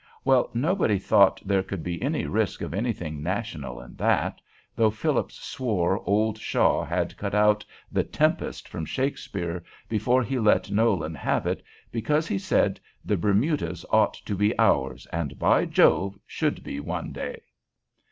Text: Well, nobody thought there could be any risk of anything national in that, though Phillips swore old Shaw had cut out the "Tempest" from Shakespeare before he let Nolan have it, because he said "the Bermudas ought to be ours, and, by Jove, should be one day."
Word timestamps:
Well, 0.25 0.49
nobody 0.55 0.97
thought 0.97 1.43
there 1.45 1.61
could 1.61 1.83
be 1.83 2.01
any 2.01 2.25
risk 2.25 2.63
of 2.63 2.73
anything 2.73 3.21
national 3.21 3.79
in 3.81 3.95
that, 3.97 4.41
though 4.75 4.89
Phillips 4.89 5.35
swore 5.35 6.01
old 6.09 6.39
Shaw 6.39 6.83
had 6.83 7.15
cut 7.17 7.35
out 7.35 7.63
the 7.91 8.03
"Tempest" 8.03 8.67
from 8.67 8.83
Shakespeare 8.83 9.63
before 9.87 10.23
he 10.23 10.39
let 10.39 10.71
Nolan 10.71 11.13
have 11.13 11.45
it, 11.45 11.61
because 11.91 12.27
he 12.27 12.39
said 12.39 12.79
"the 13.05 13.15
Bermudas 13.15 13.85
ought 13.91 14.15
to 14.15 14.33
be 14.35 14.57
ours, 14.57 15.05
and, 15.13 15.37
by 15.37 15.65
Jove, 15.65 16.17
should 16.25 16.63
be 16.63 16.79
one 16.79 17.11
day." 17.11 17.39